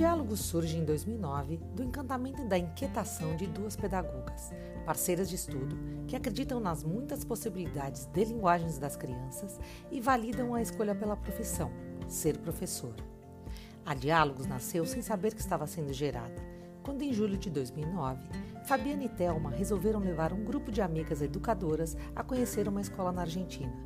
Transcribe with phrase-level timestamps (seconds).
[0.00, 4.50] diálogo surge em 2009 do encantamento e da inquietação de duas pedagogas,
[4.86, 5.76] parceiras de estudo,
[6.08, 9.60] que acreditam nas muitas possibilidades de linguagens das crianças
[9.90, 11.70] e validam a escolha pela profissão,
[12.08, 12.94] ser professor.
[13.84, 16.42] A Diálogos nasceu sem saber que estava sendo gerada,
[16.82, 18.22] quando em julho de 2009,
[18.64, 23.20] Fabiana e Thelma resolveram levar um grupo de amigas educadoras a conhecer uma escola na
[23.20, 23.76] Argentina.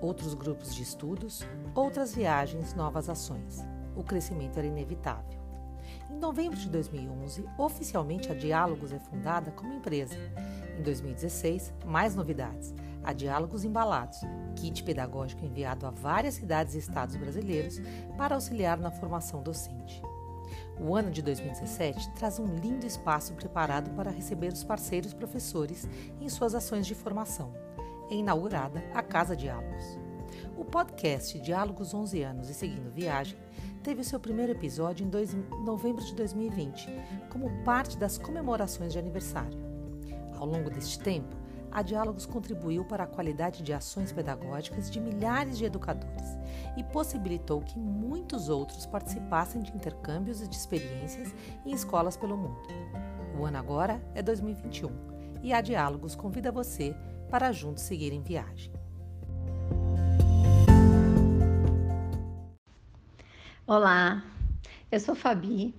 [0.00, 3.58] Outros grupos de estudos, outras viagens, novas ações.
[3.94, 5.49] O crescimento era inevitável.
[6.10, 10.16] Em novembro de 2011, oficialmente a Diálogos é fundada como empresa.
[10.76, 12.74] Em 2016, mais novidades.
[13.04, 14.18] A Diálogos Embalados,
[14.56, 17.80] kit pedagógico enviado a várias cidades e estados brasileiros
[18.18, 20.02] para auxiliar na formação docente.
[20.80, 25.88] O ano de 2017 traz um lindo espaço preparado para receber os parceiros professores
[26.20, 27.54] em suas ações de formação.
[28.10, 29.96] É inaugurada a Casa Diálogos.
[30.56, 33.38] O podcast Diálogos 11 anos e Seguindo Viagem
[33.82, 36.88] teve seu primeiro episódio em dois, novembro de 2020,
[37.30, 39.58] como parte das comemorações de aniversário.
[40.36, 41.36] Ao longo deste tempo,
[41.72, 46.36] a Diálogos contribuiu para a qualidade de ações pedagógicas de milhares de educadores
[46.76, 51.32] e possibilitou que muitos outros participassem de intercâmbios e de experiências
[51.64, 52.66] em escolas pelo mundo.
[53.38, 54.90] O ano agora é 2021
[55.42, 56.94] e a Diálogos convida você
[57.30, 58.79] para juntos seguir em viagem.
[63.72, 64.24] Olá,
[64.90, 65.72] eu sou Fabi,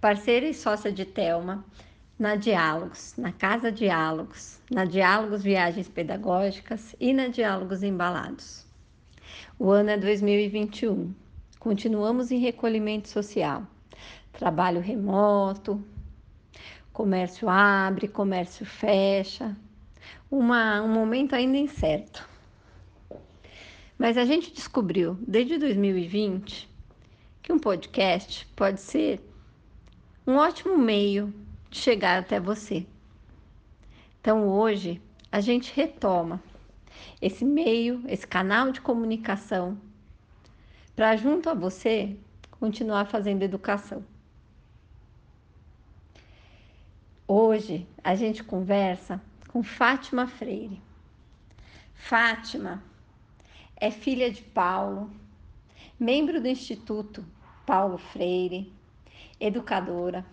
[0.00, 1.64] parceira e sócia de Telma
[2.18, 8.66] na Diálogos, na Casa Diálogos, na Diálogos Viagens Pedagógicas e na Diálogos Embalados.
[9.56, 11.14] O ano é 2021.
[11.60, 13.62] Continuamos em recolhimento social.
[14.32, 15.80] Trabalho remoto,
[16.92, 19.56] comércio abre, comércio fecha.
[20.28, 22.28] Uma, um momento ainda incerto.
[23.98, 26.68] Mas a gente descobriu desde 2020
[27.42, 29.20] que um podcast pode ser
[30.26, 31.32] um ótimo meio
[31.70, 32.86] de chegar até você.
[34.20, 36.42] Então hoje a gente retoma
[37.22, 39.78] esse meio, esse canal de comunicação
[40.94, 42.16] para junto a você
[42.50, 44.04] continuar fazendo educação.
[47.28, 50.80] Hoje a gente conversa com Fátima Freire.
[51.94, 52.82] Fátima
[53.78, 55.10] é filha de Paulo,
[55.98, 57.24] membro do Instituto
[57.66, 58.72] Paulo Freire,
[59.38, 60.24] educadora.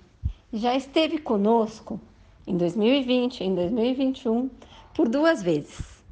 [0.51, 1.99] Já esteve conosco
[2.47, 4.49] em 2020 e em 2021
[4.93, 6.03] por duas vezes.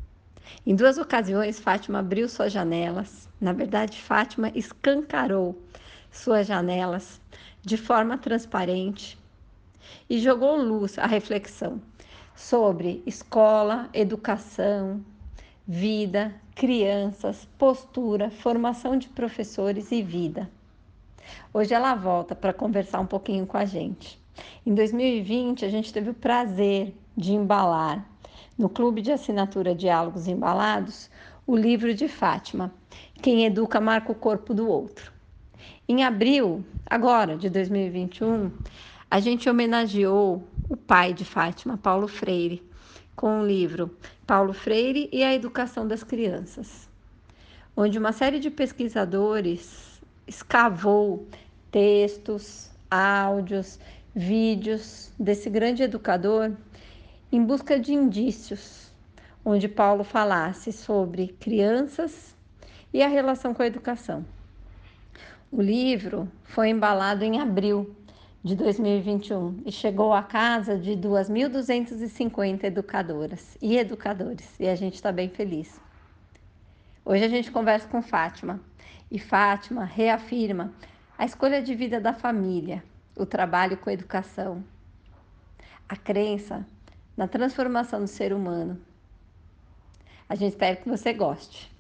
[0.66, 3.30] Em duas ocasiões, Fátima abriu suas janelas.
[3.40, 5.60] Na verdade, Fátima escancarou
[6.12, 7.22] suas janelas
[7.62, 9.18] de forma transparente
[10.10, 11.82] e jogou luz à reflexão
[12.36, 15.04] sobre escola, educação,
[15.68, 20.50] vida, crianças, postura, formação de professores e vida.
[21.54, 24.20] Hoje ela volta para conversar um pouquinho com a gente.
[24.66, 28.06] Em 2020, a gente teve o prazer de embalar
[28.58, 31.10] no Clube de Assinatura Diálogos Embalados
[31.46, 32.74] o livro de Fátima,
[33.22, 35.12] Quem Educa Marca o Corpo do Outro.
[35.88, 38.52] Em abril, agora de 2021,
[39.10, 42.64] a gente homenageou o pai de Fátima, Paulo Freire,
[43.22, 43.96] com o livro
[44.26, 46.90] Paulo Freire e a Educação das Crianças,
[47.78, 51.28] onde uma série de pesquisadores escavou
[51.70, 53.80] textos, áudios,
[54.16, 56.52] vídeos desse grande educador
[57.32, 58.92] em busca de indícios,
[59.46, 62.36] onde Paulo falasse sobre crianças
[62.92, 64.26] e a relação com a educação.
[65.52, 67.96] O livro foi embalado em abril
[68.44, 75.12] de 2021 e chegou à casa de 2.250 educadoras e educadores, e a gente está
[75.12, 75.80] bem feliz.
[77.06, 78.60] Hoje a gente conversa com Fátima
[79.12, 80.74] e Fátima reafirma
[81.18, 82.84] a escolha de vida da família,
[83.16, 84.64] o trabalho com a educação,
[85.88, 86.66] a crença
[87.16, 88.82] na transformação do ser humano.
[90.28, 91.72] A gente espera que você goste.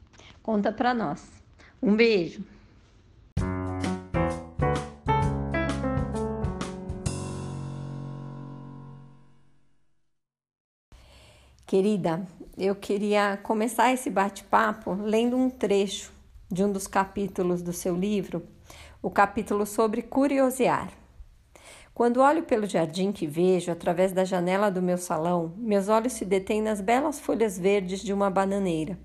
[0.43, 1.27] Conta para nós.
[1.81, 2.43] Um beijo.
[11.71, 12.27] Querida,
[12.57, 16.11] eu queria começar esse bate-papo lendo um trecho
[16.51, 18.45] de um dos capítulos do seu livro,
[19.01, 20.91] o capítulo sobre curiosear.
[21.93, 26.25] Quando olho pelo jardim que vejo através da janela do meu salão, meus olhos se
[26.25, 28.99] detêm nas belas folhas verdes de uma bananeira.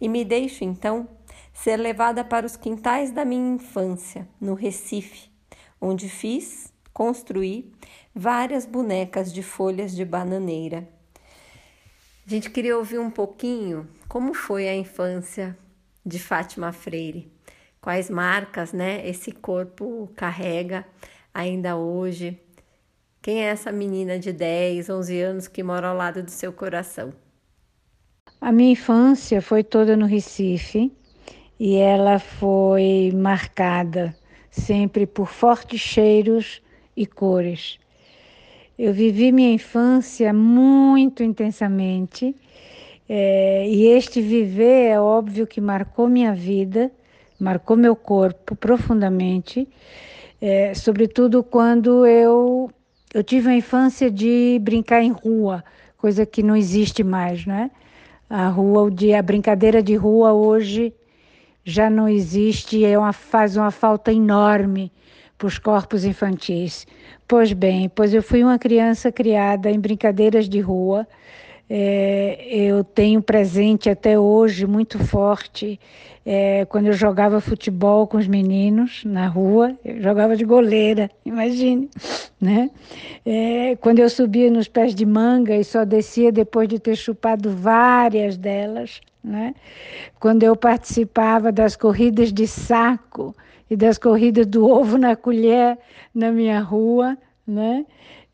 [0.00, 1.08] E me deixo então
[1.54, 5.30] ser levada para os quintais da minha infância, no Recife,
[5.80, 7.72] onde fiz, construí
[8.12, 10.95] várias bonecas de folhas de bananeira
[12.26, 15.56] a gente queria ouvir um pouquinho como foi a infância
[16.04, 17.30] de Fátima Freire.
[17.80, 20.84] quais marcas, né, esse corpo carrega
[21.32, 22.36] ainda hoje.
[23.22, 27.12] Quem é essa menina de 10, 11 anos que mora ao lado do seu coração?
[28.40, 30.92] A minha infância foi toda no Recife
[31.60, 34.16] e ela foi marcada
[34.50, 36.60] sempre por fortes cheiros
[36.96, 37.78] e cores.
[38.78, 42.36] Eu vivi minha infância muito intensamente
[43.08, 46.92] é, e este viver é óbvio que marcou minha vida,
[47.40, 49.66] marcou meu corpo profundamente,
[50.42, 52.70] é, sobretudo quando eu
[53.14, 55.64] eu tive uma infância de brincar em rua,
[55.96, 57.70] coisa que não existe mais, né?
[58.28, 60.92] A rua, a brincadeira de rua hoje
[61.64, 64.92] já não existe, é uma, faz uma falta enorme
[65.38, 66.86] para os corpos infantis.
[67.28, 71.06] Pois bem, pois eu fui uma criança criada em brincadeiras de rua,
[71.68, 75.78] é, eu tenho presente até hoje muito forte
[76.28, 81.88] é, quando eu jogava futebol com os meninos na rua, eu jogava de goleira, imagine,
[82.40, 82.68] né?
[83.24, 87.50] É, quando eu subia nos pés de manga e só descia depois de ter chupado
[87.50, 89.54] várias delas, né?
[90.18, 93.32] Quando eu participava das corridas de saco
[93.70, 95.78] e das corridas do ovo na colher
[96.12, 97.16] na minha rua,
[97.46, 97.86] né?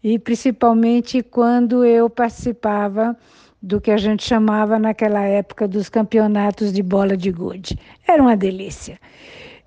[0.03, 3.17] E principalmente quando eu participava
[3.63, 7.79] do que a gente chamava naquela época dos campeonatos de bola de gude.
[8.07, 8.99] Era uma delícia.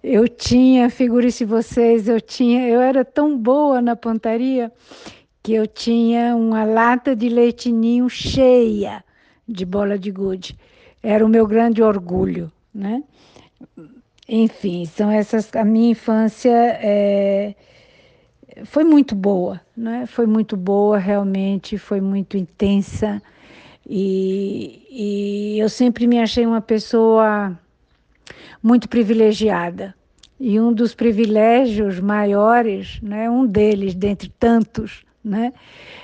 [0.03, 4.71] Eu tinha, figure-se vocês, eu tinha, eu era tão boa na pontaria
[5.41, 9.03] que eu tinha uma lata de leitinho cheia
[9.47, 10.57] de bola de gude.
[11.01, 13.03] Era o meu grande orgulho, né?
[14.27, 16.51] Enfim, são essas a minha infância
[16.81, 17.55] é,
[18.63, 20.05] foi muito boa, né?
[20.05, 23.21] Foi muito boa, realmente, foi muito intensa.
[23.87, 27.57] E, e eu sempre me achei uma pessoa
[28.61, 29.93] muito privilegiada.
[30.39, 35.53] E um dos privilégios maiores, né, um deles dentre tantos, né,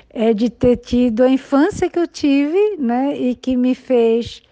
[0.08, 4.42] é de ter tido a infância que eu tive, né, e que me fez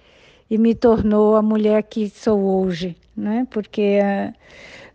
[0.51, 4.35] e me tornou a mulher que sou hoje, né, porque uh,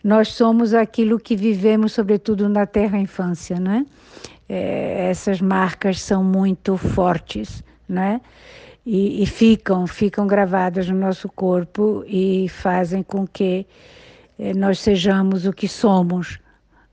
[0.03, 3.85] nós somos aquilo que vivemos, sobretudo na terra infância, né?
[4.47, 8.21] É, essas marcas são muito fortes, né?
[8.85, 13.65] E, e, ficam, ficam gravadas no nosso corpo e fazem com que
[14.37, 16.39] é, nós sejamos o que somos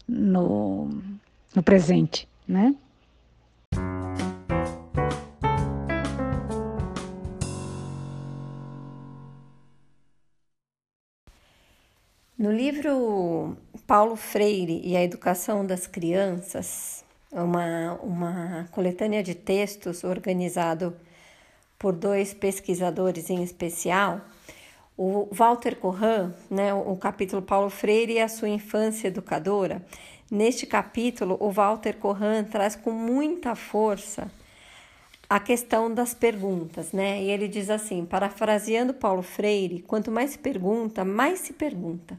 [0.08, 0.88] no,
[1.54, 2.74] no presente, né?
[12.42, 13.56] No livro
[13.86, 20.92] Paulo Freire e a Educação das Crianças, uma, uma coletânea de textos organizado
[21.78, 24.22] por dois pesquisadores em especial,
[24.96, 29.80] o Walter Corran, né, o capítulo Paulo Freire e a sua infância educadora.
[30.28, 34.28] Neste capítulo, o Walter Corran traz com muita força
[35.30, 37.22] a questão das perguntas, né?
[37.22, 42.18] E ele diz assim, parafraseando Paulo Freire, quanto mais se pergunta, mais se pergunta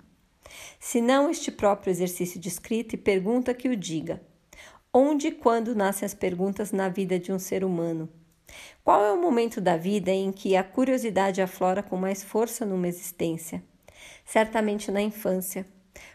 [0.79, 4.21] se não este próprio exercício de escrita e pergunta que o diga.
[4.93, 8.09] Onde e quando nascem as perguntas na vida de um ser humano?
[8.83, 12.87] Qual é o momento da vida em que a curiosidade aflora com mais força numa
[12.87, 13.63] existência?
[14.25, 15.65] Certamente na infância.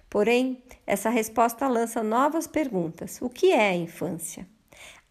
[0.08, 3.18] Porém, essa resposta lança novas perguntas.
[3.20, 4.46] O que é a infância?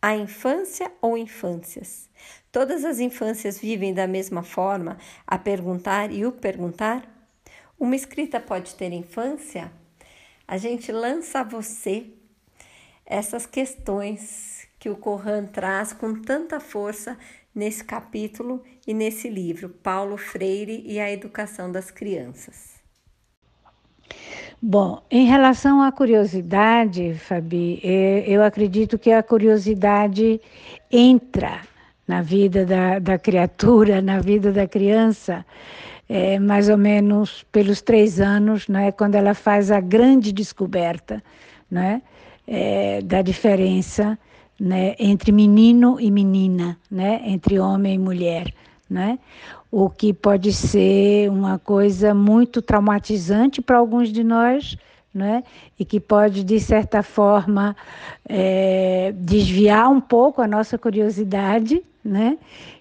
[0.01, 2.09] A infância ou infâncias?
[2.51, 7.16] Todas as infâncias vivem da mesma forma, a perguntar e o perguntar?
[7.79, 9.71] Uma escrita pode ter infância?
[10.47, 12.07] A gente lança a você
[13.05, 17.17] essas questões que o Corran traz com tanta força
[17.53, 22.77] nesse capítulo e nesse livro, Paulo Freire e a Educação das Crianças.
[24.61, 30.41] Bom, em relação à curiosidade, Fabi, é, eu acredito que a curiosidade
[30.91, 31.61] entra
[32.07, 35.45] na vida da, da criatura, na vida da criança,
[36.09, 41.23] é, mais ou menos pelos três anos, né, quando ela faz a grande descoberta
[41.69, 42.01] né,
[42.47, 44.17] é, da diferença
[44.59, 48.53] né, entre menino e menina, né, entre homem e mulher.
[48.89, 49.19] Né?
[49.69, 54.77] O que pode ser uma coisa muito traumatizante para alguns de nós,
[55.13, 55.43] né?
[55.79, 57.75] e que pode, de certa forma,
[58.27, 62.37] é, desviar um pouco a nossa curiosidade, né?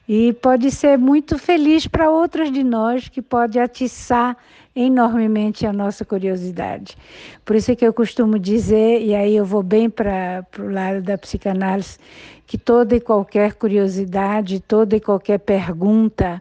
[0.08, 4.36] E pode ser muito feliz para outras de nós, que pode atiçar
[4.74, 6.96] enormemente a nossa curiosidade.
[7.44, 11.02] Por isso é que eu costumo dizer, e aí eu vou bem para o lado
[11.02, 11.98] da psicanálise,
[12.46, 16.40] que toda e qualquer curiosidade, toda e qualquer pergunta,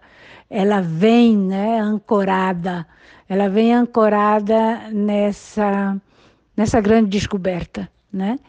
[0.49, 2.85] ela vem né, ancorada
[3.27, 5.99] ela vem ancorada nessa,
[6.55, 8.39] nessa grande descoberta, né?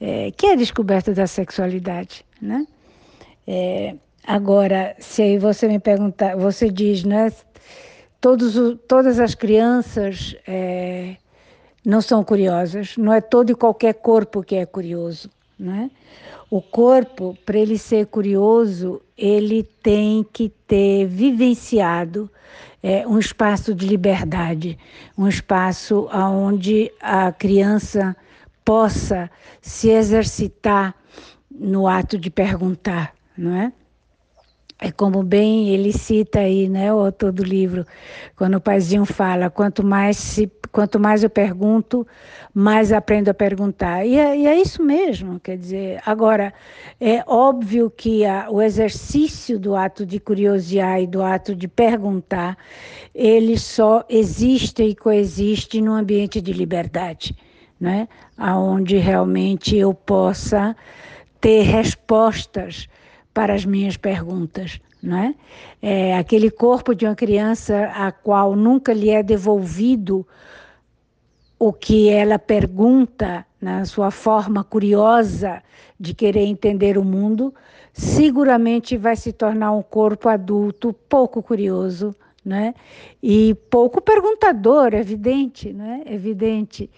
[0.00, 2.66] É, que é a descoberta da sexualidade, né?
[3.46, 3.94] É,
[4.26, 7.32] agora, se aí você me perguntar, você diz, né?
[8.20, 8.54] Todos,
[8.86, 11.16] todas as crianças é,
[11.84, 15.90] não são curiosas, não é todo e qualquer corpo que é curioso, né?
[16.50, 22.30] O corpo, para ele ser curioso, ele tem que ter vivenciado
[22.82, 24.78] é, um espaço de liberdade,
[25.16, 28.16] um espaço onde a criança
[28.64, 30.94] possa se exercitar
[31.50, 33.72] no ato de perguntar, não é?
[34.80, 37.84] É como bem ele cita aí, né, o autor do livro,
[38.36, 42.06] quando o paizinho fala, quanto mais, se, quanto mais eu pergunto,
[42.54, 44.06] mais aprendo a perguntar.
[44.06, 46.54] E é, e é isso mesmo, quer dizer, agora,
[47.00, 52.56] é óbvio que a, o exercício do ato de curiosidade e do ato de perguntar,
[53.12, 57.36] ele só existe e coexiste num ambiente de liberdade,
[57.80, 58.06] né,
[58.38, 60.76] onde realmente eu possa
[61.40, 62.88] ter respostas
[63.38, 64.80] para as minhas perguntas.
[65.00, 65.32] Né?
[65.80, 70.26] É, aquele corpo de uma criança a qual nunca lhe é devolvido
[71.56, 75.62] o que ela pergunta na sua forma curiosa
[76.00, 77.54] de querer entender o mundo,
[77.92, 82.16] seguramente vai se tornar um corpo adulto pouco curioso,
[82.48, 82.74] né?
[83.22, 86.02] E pouco perguntador, evidente, né?
[86.06, 86.90] Evidente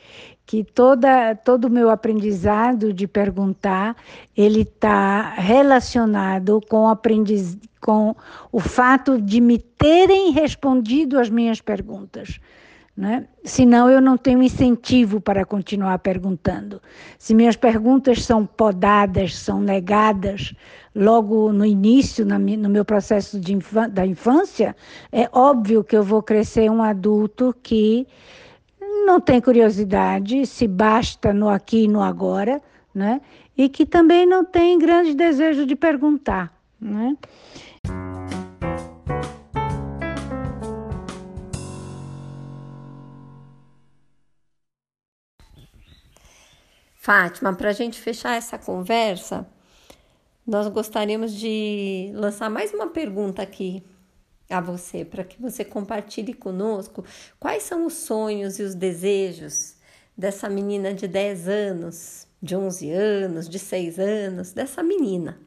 [0.46, 3.96] que toda, todo o meu aprendizado de perguntar,
[4.36, 8.16] ele está relacionado com, aprendiz, com
[8.50, 12.40] o fato de me terem respondido as minhas perguntas.
[13.00, 13.26] Né?
[13.42, 16.82] Senão eu não tenho incentivo para continuar perguntando.
[17.18, 20.52] Se minhas perguntas são podadas, são negadas
[20.94, 23.40] logo no início, no meu processo
[23.90, 24.76] da infância,
[25.10, 28.06] é óbvio que eu vou crescer um adulto que
[29.06, 32.60] não tem curiosidade, se basta no aqui e no agora,
[32.94, 33.22] né?
[33.56, 37.16] E que também não tem grande desejo de perguntar, né?
[47.02, 49.46] Fátima, para a gente fechar essa conversa,
[50.46, 53.82] nós gostaríamos de lançar mais uma pergunta aqui
[54.50, 57.02] a você, para que você compartilhe conosco
[57.38, 59.76] quais são os sonhos e os desejos
[60.14, 65.40] dessa menina de 10 anos, de 11 anos, de 6 anos, dessa menina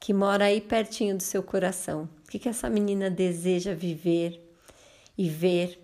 [0.00, 2.08] que mora aí pertinho do seu coração.
[2.26, 4.52] O que, que essa menina deseja viver
[5.16, 5.78] e ver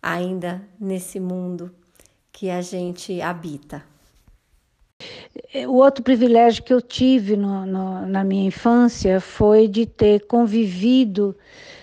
[0.00, 1.74] ainda nesse mundo
[2.30, 3.95] que a gente habita?
[5.68, 11.36] O outro privilégio que eu tive no, no, na minha infância foi de ter convivido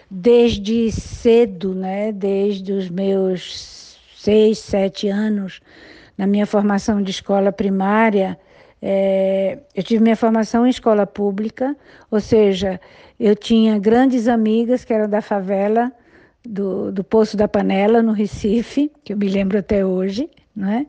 [0.09, 2.11] desde cedo, né?
[2.11, 5.59] desde os meus seis, sete anos,
[6.17, 8.39] na minha formação de escola primária.
[8.81, 11.75] É, eu tive minha formação em escola pública,
[12.09, 12.79] ou seja,
[13.19, 15.91] eu tinha grandes amigas que eram da favela
[16.43, 20.85] do, do Poço da Panela, no Recife, que eu me lembro até hoje né?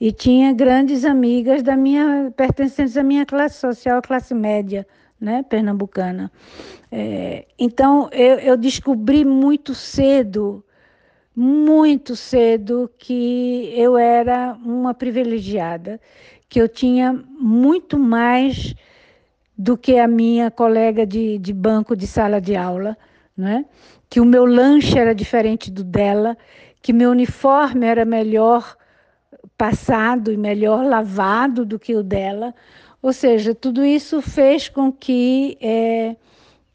[0.00, 4.86] E tinha grandes amigas da minha pertencentes à minha classe social, classe média,
[5.20, 6.30] né, pernambucana.
[6.90, 10.64] É, então eu, eu descobri muito cedo,
[11.34, 16.00] muito cedo que eu era uma privilegiada,
[16.48, 18.74] que eu tinha muito mais
[19.56, 22.96] do que a minha colega de, de banco de sala de aula,
[23.36, 23.64] né?
[24.10, 26.36] que o meu lanche era diferente do dela,
[26.82, 28.76] que meu uniforme era melhor
[29.62, 32.52] passado e melhor lavado do que o dela.
[33.00, 36.16] Ou seja, tudo isso fez com que é,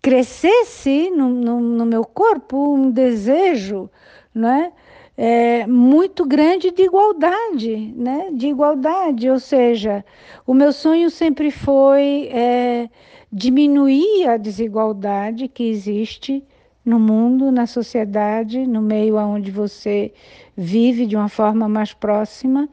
[0.02, 3.90] crescesse no, no, no, meu corpo um desejo
[4.34, 4.72] né,
[5.18, 9.30] é, muito grande de igualdade, né, de igualdade.
[9.30, 10.06] Ou seja,
[10.46, 12.90] o meu sonho sempre foi é,
[13.30, 16.42] diminuir a desigualdade que existe
[16.86, 20.14] no mundo, na sociedade, no meio onde você
[20.58, 22.68] vive de uma forma mais próxima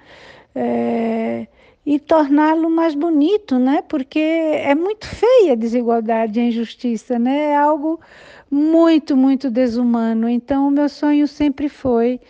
[0.55, 1.47] é,
[1.85, 3.83] e torná-lo mais bonito, né?
[3.89, 7.51] Porque é muito feia a desigualdade e a injustiça, né?
[7.51, 8.01] É algo
[8.51, 10.29] muito, muito desumano.
[10.29, 12.21] Então, o meu sonho sempre foi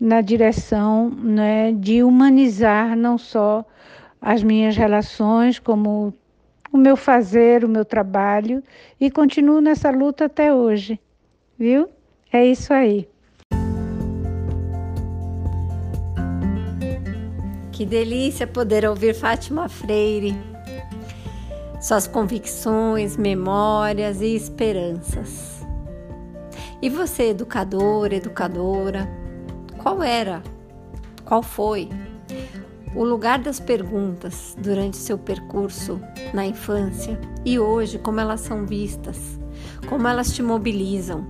[0.00, 3.64] na direção né, de humanizar não só
[4.20, 6.12] as minhas relações, como
[6.72, 8.62] o meu fazer, o meu trabalho,
[9.00, 10.98] e continuo nessa luta até hoje
[11.58, 11.88] viu?
[12.32, 13.08] É isso aí.
[17.76, 20.34] Que delícia poder ouvir Fátima Freire,
[21.78, 25.60] suas convicções, memórias e esperanças.
[26.80, 29.06] E você, educador, educadora,
[29.76, 30.42] qual era,
[31.26, 31.90] qual foi
[32.94, 36.00] o lugar das perguntas durante seu percurso
[36.32, 39.38] na infância e hoje, como elas são vistas,
[39.86, 41.26] como elas te mobilizam?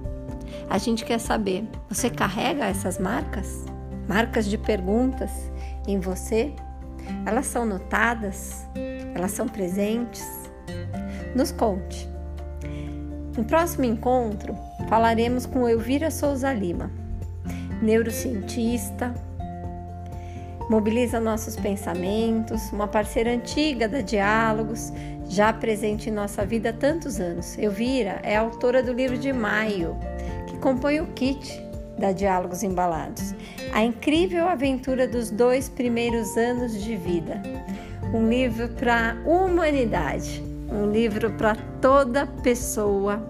[0.71, 3.65] A gente quer saber, você carrega essas marcas?
[4.09, 5.51] Marcas de perguntas
[5.87, 6.53] em você?
[7.25, 8.67] Elas são notadas?
[9.15, 10.25] Elas são presentes?
[11.35, 12.09] Nos conte.
[13.37, 14.57] No próximo encontro,
[14.89, 16.91] falaremos com Elvira Souza Lima,
[17.83, 19.15] neurocientista,
[20.71, 24.93] mobiliza nossos pensamentos, uma parceira antiga da Diálogos,
[25.29, 27.59] já presente em nossa vida há tantos anos.
[27.59, 29.97] Elvira é autora do livro de Maio,
[30.47, 31.66] que compõe o kit
[31.99, 33.35] da Diálogos Embalados.
[33.73, 37.43] A incrível aventura dos dois primeiros anos de vida.
[38.13, 43.23] Um livro para a humanidade, um livro para toda pessoa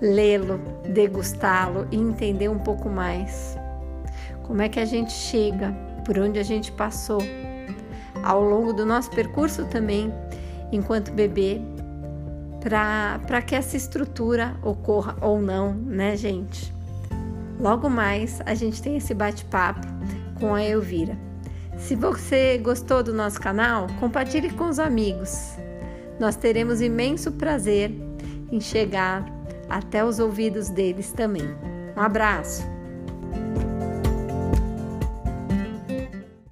[0.00, 3.56] lê-lo, degustá-lo e entender um pouco mais.
[4.42, 5.72] Como é que a gente chega,
[6.04, 7.20] por onde a gente passou,
[8.22, 10.12] ao longo do nosso percurso também,
[10.72, 11.60] enquanto bebê,
[12.60, 16.72] para que essa estrutura ocorra ou não, né, gente?
[17.62, 19.86] Logo mais a gente tem esse bate-papo
[20.40, 21.16] com a Elvira.
[21.78, 25.56] Se você gostou do nosso canal, compartilhe com os amigos.
[26.18, 27.94] Nós teremos imenso prazer
[28.50, 29.24] em chegar
[29.68, 31.48] até os ouvidos deles também.
[31.96, 32.71] Um abraço!